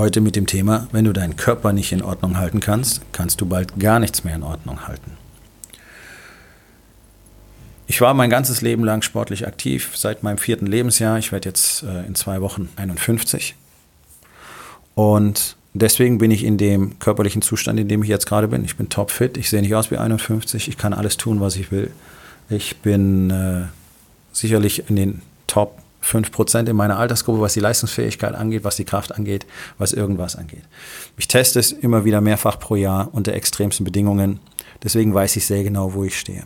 [0.00, 3.44] Heute mit dem Thema, wenn du deinen Körper nicht in Ordnung halten kannst, kannst du
[3.44, 5.10] bald gar nichts mehr in Ordnung halten.
[7.86, 11.18] Ich war mein ganzes Leben lang sportlich aktiv, seit meinem vierten Lebensjahr.
[11.18, 13.56] Ich werde jetzt äh, in zwei Wochen 51.
[14.94, 18.64] Und deswegen bin ich in dem körperlichen Zustand, in dem ich jetzt gerade bin.
[18.64, 21.70] Ich bin topfit, ich sehe nicht aus wie 51, ich kann alles tun, was ich
[21.70, 21.90] will.
[22.48, 23.64] Ich bin äh,
[24.32, 29.14] sicherlich in den Top 5% in meiner Altersgruppe, was die Leistungsfähigkeit angeht, was die Kraft
[29.14, 29.46] angeht,
[29.78, 30.64] was irgendwas angeht.
[31.16, 34.40] Ich teste es immer wieder mehrfach pro Jahr unter extremsten Bedingungen.
[34.82, 36.44] Deswegen weiß ich sehr genau, wo ich stehe.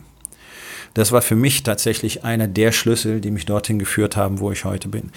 [0.94, 4.64] Das war für mich tatsächlich einer der Schlüssel, die mich dorthin geführt haben, wo ich
[4.64, 5.10] heute bin.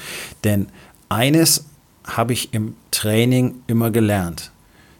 [0.43, 0.67] Denn
[1.09, 1.65] eines
[2.03, 4.51] habe ich im Training immer gelernt,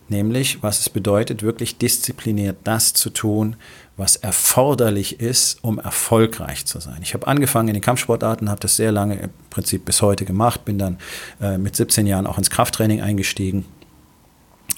[0.10, 3.56] nämlich was es bedeutet, wirklich diszipliniert das zu tun,
[3.98, 7.00] was erforderlich ist, um erfolgreich zu sein.
[7.02, 10.66] Ich habe angefangen in den Kampfsportarten, habe das sehr lange im Prinzip bis heute gemacht,
[10.66, 10.98] bin dann
[11.42, 13.66] äh, mit 17 Jahren auch ins Krafttraining eingestiegen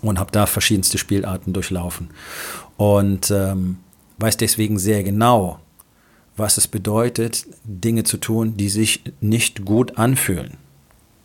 [0.01, 2.09] und habe da verschiedenste Spielarten durchlaufen
[2.77, 3.77] und ähm,
[4.19, 5.59] weiß deswegen sehr genau,
[6.37, 10.57] was es bedeutet, Dinge zu tun, die sich nicht gut anfühlen.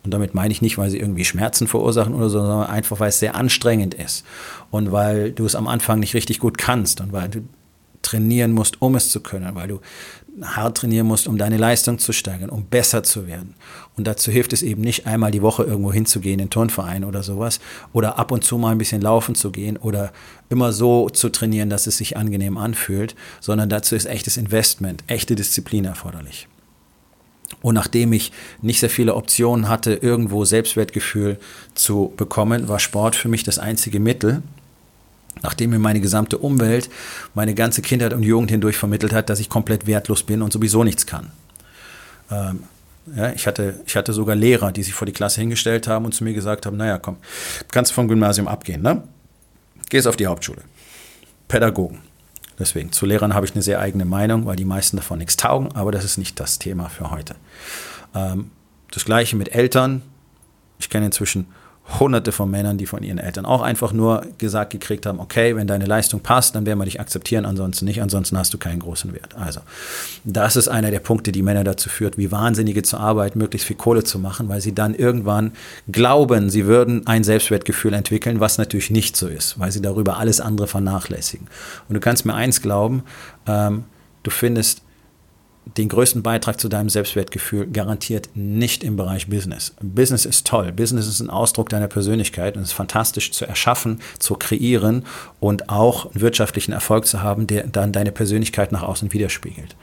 [0.05, 3.09] Und damit meine ich nicht, weil sie irgendwie Schmerzen verursachen oder so, sondern einfach, weil
[3.09, 4.23] es sehr anstrengend ist
[4.71, 7.41] und weil du es am Anfang nicht richtig gut kannst und weil du
[8.01, 9.81] trainieren musst, um es zu können, weil du
[10.43, 13.55] hart trainieren musst, um deine Leistung zu steigern, um besser zu werden.
[13.95, 17.23] Und dazu hilft es eben nicht, einmal die Woche irgendwo hinzugehen, in den Turnverein oder
[17.23, 17.59] sowas,
[17.93, 20.11] oder ab und zu mal ein bisschen laufen zu gehen oder
[20.49, 25.35] immer so zu trainieren, dass es sich angenehm anfühlt, sondern dazu ist echtes Investment, echte
[25.35, 26.47] Disziplin erforderlich.
[27.61, 31.37] Und nachdem ich nicht sehr viele Optionen hatte, irgendwo Selbstwertgefühl
[31.73, 34.41] zu bekommen, war Sport für mich das einzige Mittel,
[35.41, 36.89] nachdem mir meine gesamte Umwelt,
[37.33, 40.83] meine ganze Kindheit und Jugend hindurch vermittelt hat, dass ich komplett wertlos bin und sowieso
[40.83, 41.31] nichts kann.
[42.31, 42.63] Ähm,
[43.15, 46.13] ja, ich, hatte, ich hatte sogar Lehrer, die sich vor die Klasse hingestellt haben und
[46.13, 47.17] zu mir gesagt haben, naja, komm,
[47.71, 49.03] kannst du vom Gymnasium abgehen, ne?
[49.89, 50.61] Gehst auf die Hauptschule.
[51.47, 51.99] Pädagogen.
[52.57, 55.73] Deswegen, zu Lehrern habe ich eine sehr eigene Meinung, weil die meisten davon nichts taugen,
[55.73, 57.35] aber das ist nicht das Thema für heute.
[58.13, 58.51] Ähm,
[58.91, 60.01] das gleiche mit Eltern.
[60.79, 61.47] Ich kenne inzwischen
[61.99, 65.67] hunderte von Männern, die von ihren Eltern auch einfach nur gesagt gekriegt haben, okay, wenn
[65.67, 69.13] deine Leistung passt, dann werden wir dich akzeptieren, ansonsten nicht, ansonsten hast du keinen großen
[69.13, 69.35] Wert.
[69.35, 69.61] Also,
[70.23, 73.75] das ist einer der Punkte, die Männer dazu führt, wie Wahnsinnige zu arbeiten, möglichst viel
[73.75, 75.51] Kohle zu machen, weil sie dann irgendwann
[75.91, 80.41] glauben, sie würden ein Selbstwertgefühl entwickeln, was natürlich nicht so ist, weil sie darüber alles
[80.41, 81.47] andere vernachlässigen.
[81.87, 83.03] Und du kannst mir eins glauben,
[83.45, 83.83] ähm,
[84.23, 84.81] du findest
[85.77, 89.73] den größten Beitrag zu deinem Selbstwertgefühl garantiert nicht im Bereich Business.
[89.81, 90.71] Business ist toll.
[90.71, 95.03] Business ist ein Ausdruck deiner Persönlichkeit und ist fantastisch zu erschaffen, zu kreieren
[95.39, 99.75] und auch einen wirtschaftlichen Erfolg zu haben, der dann deine Persönlichkeit nach außen widerspiegelt.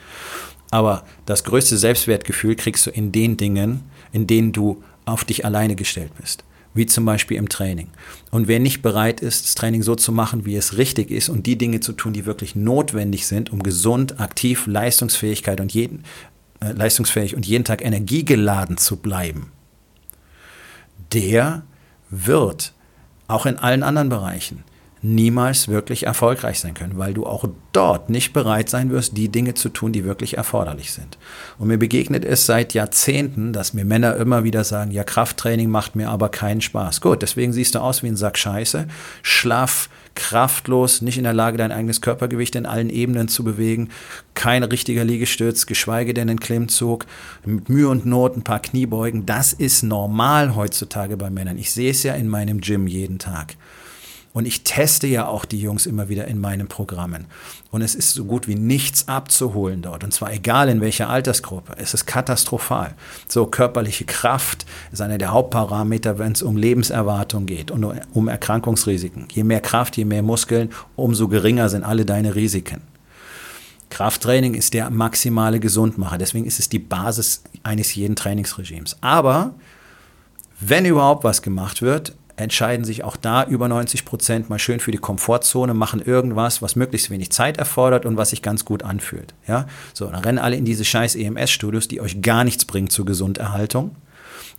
[0.71, 3.83] Aber das größte Selbstwertgefühl kriegst du in den Dingen,
[4.13, 6.45] in denen du auf dich alleine gestellt bist
[6.75, 7.89] wie zum Beispiel im Training.
[8.31, 11.47] Und wer nicht bereit ist, das Training so zu machen, wie es richtig ist und
[11.47, 16.05] die Dinge zu tun, die wirklich notwendig sind, um gesund, aktiv, Leistungsfähigkeit und jeden,
[16.61, 19.53] äh, leistungsfähig und jeden Tag energiegeladen zu bleiben,
[21.13, 21.63] der
[22.11, 22.73] wird
[23.29, 24.65] auch in allen anderen Bereichen
[25.03, 29.55] niemals wirklich erfolgreich sein können, weil du auch dort nicht bereit sein wirst, die Dinge
[29.55, 31.19] zu tun, die wirklich erforderlich sind.
[31.59, 35.97] Und mir begegnet es seit Jahrzehnten, dass mir Männer immer wieder sagen, ja, Krafttraining macht
[35.97, 37.01] mir aber keinen Spaß.
[37.01, 38.87] Gut, deswegen siehst du aus wie ein Sack Scheiße,
[39.23, 43.89] schlaff, kraftlos, nicht in der Lage, dein eigenes Körpergewicht in allen Ebenen zu bewegen,
[44.35, 47.07] kein richtiger Liegestütz, geschweige denn ein Klimmzug,
[47.45, 49.27] mit Mühe und Not ein paar Kniebeugen.
[49.27, 51.59] Das ist normal heutzutage bei Männern.
[51.59, 53.57] Ich sehe es ja in meinem Gym jeden Tag.
[54.33, 57.27] Und ich teste ja auch die Jungs immer wieder in meinen Programmen.
[57.71, 60.05] Und es ist so gut wie nichts abzuholen dort.
[60.05, 61.75] Und zwar egal in welcher Altersgruppe.
[61.77, 62.95] Es ist katastrophal.
[63.29, 67.85] So körperliche Kraft ist einer der Hauptparameter, wenn es um Lebenserwartung geht und
[68.15, 69.29] um Erkrankungsrisiken.
[69.31, 72.81] Je mehr Kraft, je mehr Muskeln, umso geringer sind alle deine Risiken.
[73.91, 76.17] Krafttraining ist der maximale Gesundmacher.
[76.17, 78.97] Deswegen ist es die Basis eines jeden Trainingsregimes.
[79.03, 79.55] Aber
[80.61, 84.91] wenn überhaupt was gemacht wird, entscheiden sich auch da über 90 Prozent mal schön für
[84.91, 89.35] die Komfortzone, machen irgendwas, was möglichst wenig Zeit erfordert und was sich ganz gut anfühlt.
[89.47, 89.67] Ja?
[89.95, 93.97] So, dann rennen alle in diese scheiß EMS-Studios, die euch gar nichts bringen zur Gesunderhaltung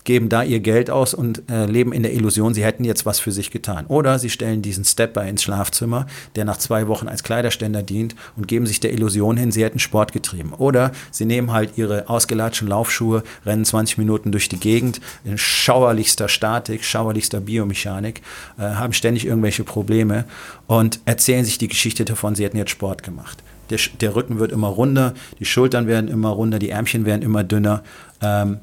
[0.03, 3.19] geben da ihr Geld aus und äh, leben in der Illusion, sie hätten jetzt was
[3.19, 3.85] für sich getan.
[3.87, 8.47] Oder sie stellen diesen Stepper ins Schlafzimmer, der nach zwei Wochen als Kleiderständer dient und
[8.47, 10.53] geben sich der Illusion hin, sie hätten Sport getrieben.
[10.53, 16.27] Oder sie nehmen halt ihre ausgelatschten Laufschuhe, rennen 20 Minuten durch die Gegend in schauerlichster
[16.27, 18.21] Statik, schauerlichster Biomechanik,
[18.57, 20.25] äh, haben ständig irgendwelche Probleme
[20.67, 23.43] und erzählen sich die Geschichte davon, sie hätten jetzt Sport gemacht.
[23.69, 27.43] Der, der Rücken wird immer runder, die Schultern werden immer runder, die Ärmchen werden immer
[27.43, 27.83] dünner.
[28.21, 28.59] Ähm,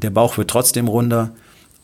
[0.00, 1.30] der Bauch wird trotzdem runder,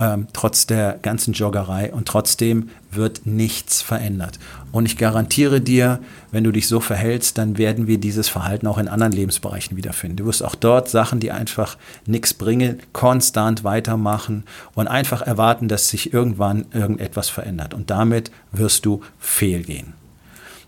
[0.00, 4.40] ähm, trotz der ganzen Joggerei und trotzdem wird nichts verändert.
[4.72, 6.00] Und ich garantiere dir,
[6.32, 10.16] wenn du dich so verhältst, dann werden wir dieses Verhalten auch in anderen Lebensbereichen wiederfinden.
[10.16, 11.76] Du wirst auch dort Sachen, die einfach
[12.06, 14.44] nichts bringen, konstant weitermachen
[14.74, 17.72] und einfach erwarten, dass sich irgendwann irgendetwas verändert.
[17.72, 19.92] Und damit wirst du fehlgehen.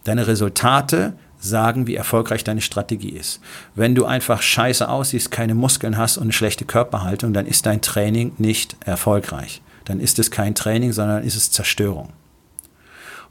[0.05, 1.15] Deine Resultate
[1.47, 3.41] sagen, wie erfolgreich deine Strategie ist.
[3.75, 7.81] Wenn du einfach scheiße aussiehst, keine Muskeln hast und eine schlechte Körperhaltung, dann ist dein
[7.81, 9.63] Training nicht erfolgreich.
[9.85, 12.13] Dann ist es kein Training, sondern ist es Zerstörung.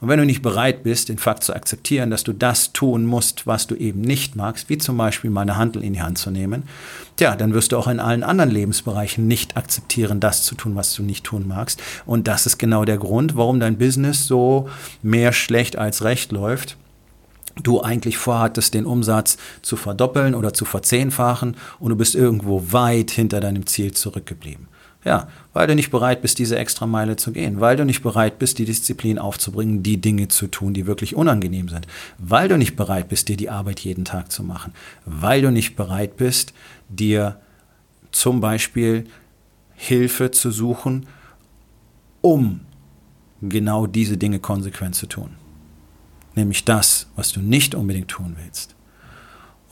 [0.02, 3.48] Und wenn du nicht bereit bist, den Fakt zu akzeptieren, dass du das tun musst,
[3.48, 6.32] was du eben nicht magst, wie zum Beispiel mal eine Handel in die Hand zu
[6.32, 6.64] nehmen,
[7.16, 10.94] tja, dann wirst du auch in allen anderen Lebensbereichen nicht akzeptieren, das zu tun, was
[10.94, 11.82] du nicht tun magst.
[12.06, 14.70] Und das ist genau der Grund, warum dein Business so
[15.02, 16.78] mehr schlecht als recht läuft
[17.64, 23.12] du eigentlich vorhattest, den Umsatz zu verdoppeln oder zu verzehnfachen und du bist irgendwo weit
[23.12, 24.68] hinter deinem Ziel zurückgeblieben.
[25.04, 28.40] Ja, weil du nicht bereit bist, diese extra Meile zu gehen, weil du nicht bereit
[28.40, 31.86] bist, die Disziplin aufzubringen, die Dinge zu tun, die wirklich unangenehm sind,
[32.18, 34.74] weil du nicht bereit bist, dir die Arbeit jeden Tag zu machen,
[35.06, 36.54] weil du nicht bereit bist,
[36.90, 37.40] dir
[38.12, 39.06] zum Beispiel
[39.76, 41.06] Hilfe zu suchen,
[42.22, 42.62] um
[43.44, 45.36] genau diese Dinge konsequent zu tun
[46.36, 48.76] nämlich das, was du nicht unbedingt tun willst.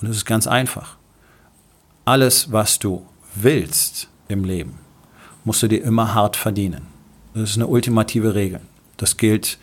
[0.01, 0.97] Und es ist ganz einfach.
[2.05, 3.05] Alles, was du
[3.35, 4.79] willst im Leben,
[5.45, 6.87] musst du dir immer hart verdienen.
[7.33, 8.61] Das ist eine ultimative Regel.
[8.97, 9.57] Das gilt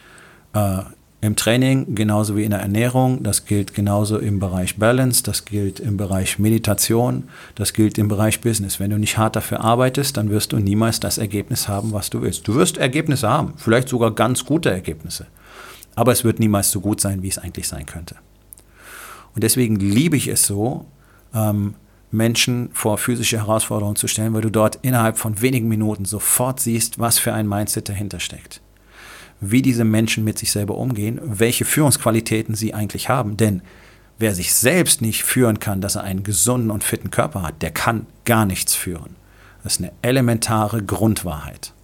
[0.55, 0.83] äh,
[1.21, 5.79] im Training genauso wie in der Ernährung, das gilt genauso im Bereich Balance, das gilt
[5.79, 7.25] im Bereich Meditation,
[7.55, 8.81] das gilt im Bereich Business.
[8.81, 12.23] Wenn du nicht hart dafür arbeitest, dann wirst du niemals das Ergebnis haben, was du
[12.23, 12.49] willst.
[12.49, 15.27] Du wirst Ergebnisse haben, vielleicht sogar ganz gute Ergebnisse
[16.01, 18.17] aber es wird niemals so gut sein, wie es eigentlich sein könnte.
[19.35, 20.87] Und deswegen liebe ich es so,
[21.35, 21.75] ähm,
[22.11, 26.99] Menschen vor physische Herausforderungen zu stellen, weil du dort innerhalb von wenigen Minuten sofort siehst,
[26.99, 28.63] was für ein Mindset dahinter steckt.
[29.43, 33.37] Wie diese Menschen mit sich selber umgehen, welche Führungsqualitäten sie eigentlich haben.
[33.37, 33.61] Denn
[34.19, 37.73] wer sich selbst nicht führen kann, dass er einen gesunden und fitten Körper hat, der
[37.73, 39.17] kann gar nichts führen.
[39.63, 41.75] Das ist eine elementare Grundwahrheit.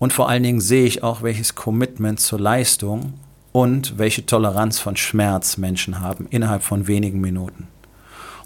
[0.00, 3.12] Und vor allen Dingen sehe ich auch, welches Commitment zur Leistung
[3.52, 7.68] und welche Toleranz von Schmerz Menschen haben innerhalb von wenigen Minuten.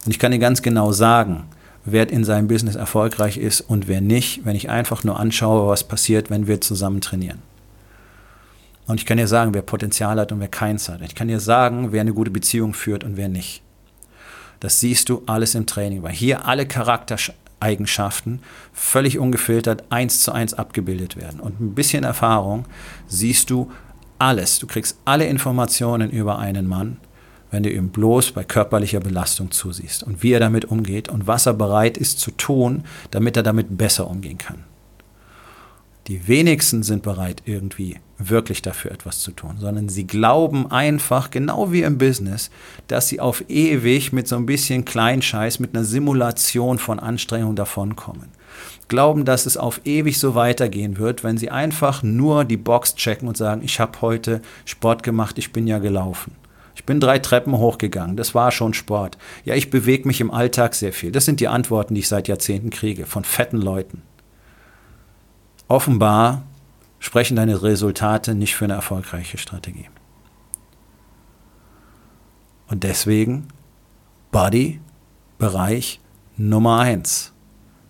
[0.05, 1.45] Und ich kann dir ganz genau sagen,
[1.85, 5.85] wer in seinem Business erfolgreich ist und wer nicht, wenn ich einfach nur anschaue, was
[5.85, 7.41] passiert, wenn wir zusammen trainieren.
[8.85, 11.01] Und ich kann dir sagen, wer Potenzial hat und wer keins hat.
[11.03, 13.61] Ich kann dir sagen, wer eine gute Beziehung führt und wer nicht.
[14.59, 17.15] Das siehst du alles im Training, weil hier alle Charakter,
[17.59, 18.41] Eigenschaften
[18.73, 21.39] völlig ungefiltert eins zu eins abgebildet werden.
[21.39, 22.65] Und ein bisschen Erfahrung
[23.07, 23.71] siehst du
[24.19, 24.59] alles.
[24.59, 26.97] Du kriegst alle Informationen über einen Mann,
[27.51, 31.45] wenn du ihm bloß bei körperlicher Belastung zusiehst und wie er damit umgeht und was
[31.45, 34.63] er bereit ist zu tun, damit er damit besser umgehen kann.
[36.07, 41.71] Die wenigsten sind bereit, irgendwie wirklich dafür etwas zu tun, sondern sie glauben einfach, genau
[41.71, 42.49] wie im Business,
[42.87, 48.29] dass sie auf ewig mit so ein bisschen Kleinscheiß, mit einer Simulation von Anstrengung davonkommen.
[48.87, 53.27] Glauben, dass es auf ewig so weitergehen wird, wenn sie einfach nur die Box checken
[53.27, 56.35] und sagen, ich habe heute Sport gemacht, ich bin ja gelaufen.
[56.75, 59.17] Ich bin drei Treppen hochgegangen, das war schon Sport.
[59.43, 61.11] Ja, ich bewege mich im Alltag sehr viel.
[61.11, 64.01] Das sind die Antworten, die ich seit Jahrzehnten kriege, von fetten Leuten.
[65.67, 66.43] Offenbar
[67.05, 69.85] sprechen deine Resultate nicht für eine erfolgreiche Strategie.
[72.67, 73.47] Und deswegen
[74.31, 74.79] Body,
[75.37, 75.99] Bereich
[76.35, 77.31] Nummer eins.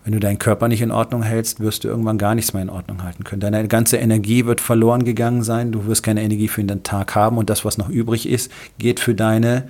[0.03, 2.69] Wenn du deinen Körper nicht in Ordnung hältst, wirst du irgendwann gar nichts mehr in
[2.69, 3.39] Ordnung halten können.
[3.39, 7.37] Deine ganze Energie wird verloren gegangen sein, du wirst keine Energie für den Tag haben
[7.37, 9.69] und das, was noch übrig ist, geht für deine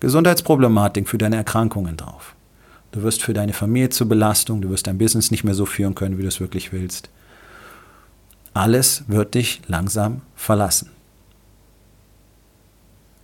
[0.00, 2.34] Gesundheitsproblematik, für deine Erkrankungen drauf.
[2.90, 5.94] Du wirst für deine Familie zur Belastung, du wirst dein Business nicht mehr so führen
[5.94, 7.10] können, wie du es wirklich willst.
[8.54, 10.90] Alles wird dich langsam verlassen.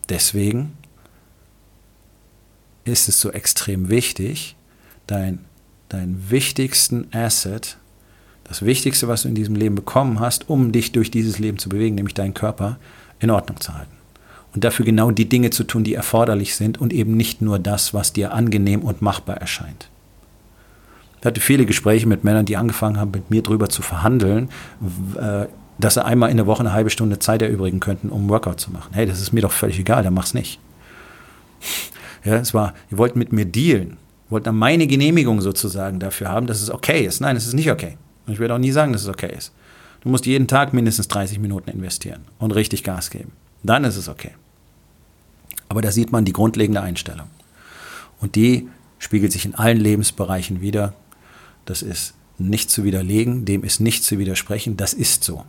[0.09, 0.73] Deswegen
[2.85, 4.57] ist es so extrem wichtig,
[5.07, 5.41] dein,
[5.91, 7.77] dein wichtigsten Asset,
[8.45, 11.69] das Wichtigste, was du in diesem Leben bekommen hast, um dich durch dieses Leben zu
[11.69, 12.79] bewegen, nämlich deinen Körper,
[13.21, 13.93] in Ordnung zu halten.
[14.55, 17.93] Und dafür genau die Dinge zu tun, die erforderlich sind und eben nicht nur das,
[17.93, 19.91] was dir angenehm und machbar erscheint.
[21.21, 24.51] Ich hatte viele Gespräche mit Männern, die angefangen haben, mit mir darüber zu verhandeln,
[25.17, 25.47] äh,
[25.79, 28.71] dass sie einmal in der Woche eine halbe Stunde Zeit erübrigen könnten, um Workout zu
[28.71, 28.91] machen.
[28.93, 30.61] Hey, das ist mir doch völlig egal, dann mach's nicht.
[32.25, 33.97] Ja, es war, ihr wollt mit mir dealen,
[34.29, 37.21] wollt dann meine Genehmigung sozusagen dafür haben, dass es okay ist.
[37.21, 37.97] Nein, es ist nicht okay.
[38.27, 39.53] Und ich werde auch nie sagen, dass es okay ist.
[40.01, 43.33] Du musst jeden Tag mindestens 30 Minuten investieren und richtig Gas geben.
[43.63, 44.33] Dann ist es okay.
[45.69, 47.29] Aber da sieht man die grundlegende Einstellung.
[48.21, 50.95] Und die spiegelt sich in allen Lebensbereichen wieder.
[51.69, 55.45] Das ist nicht zu widerlegen, dem ist nicht zu widersprechen, das ist so.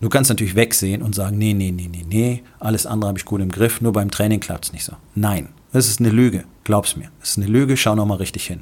[0.00, 3.26] Du kannst natürlich wegsehen und sagen, nee, nee, nee, nee, nee, alles andere habe ich
[3.26, 4.94] gut im Griff, nur beim Training klappt es nicht so.
[5.14, 7.10] Nein, es ist eine Lüge, glaub's mir.
[7.20, 8.60] Es ist eine Lüge, schau nochmal richtig hin.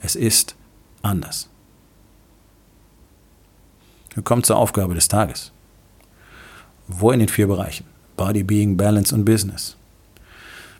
[0.00, 0.56] Es ist
[1.02, 1.50] anders.
[4.14, 5.52] Wir kommen zur Aufgabe des Tages.
[6.88, 7.84] Wo in den vier Bereichen,
[8.16, 9.76] Body, Being, Balance und Business,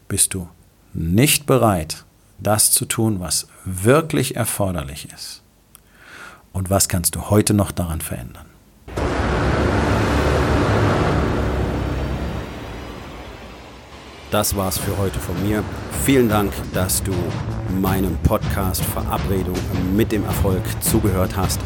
[0.09, 0.49] bist du
[0.95, 2.07] nicht bereit,
[2.45, 5.43] das zu tun, was wirklich erforderlich ist?
[6.53, 8.47] Und was kannst du heute noch daran verändern?
[14.31, 15.63] Das war's für heute von mir.
[16.05, 17.13] Vielen Dank, dass du
[17.81, 19.57] meinem Podcast Verabredung
[19.95, 21.61] mit dem Erfolg zugehört hast.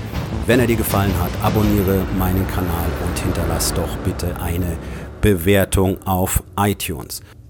[0.47, 4.77] Wenn er dir gefallen hat, abonniere meinen Kanal und hinterlass doch bitte eine
[5.23, 7.23] Bewertung auf iTunes.